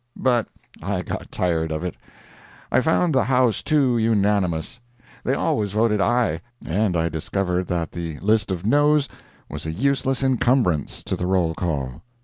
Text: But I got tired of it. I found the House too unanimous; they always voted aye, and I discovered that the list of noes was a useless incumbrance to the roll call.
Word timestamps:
But 0.17 0.47
I 0.81 1.03
got 1.03 1.31
tired 1.31 1.71
of 1.71 1.83
it. 1.83 1.93
I 2.71 2.81
found 2.81 3.13
the 3.13 3.25
House 3.25 3.61
too 3.61 3.99
unanimous; 3.99 4.79
they 5.23 5.35
always 5.35 5.73
voted 5.73 6.01
aye, 6.01 6.41
and 6.65 6.97
I 6.97 7.07
discovered 7.07 7.67
that 7.67 7.91
the 7.91 8.17
list 8.17 8.49
of 8.49 8.65
noes 8.65 9.07
was 9.47 9.67
a 9.67 9.71
useless 9.71 10.23
incumbrance 10.23 11.03
to 11.03 11.15
the 11.15 11.27
roll 11.27 11.53
call. 11.53 12.01